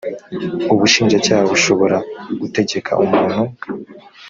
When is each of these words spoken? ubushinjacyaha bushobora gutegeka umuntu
ubushinjacyaha 0.73 1.43
bushobora 1.51 1.97
gutegeka 2.39 2.91
umuntu 3.03 3.39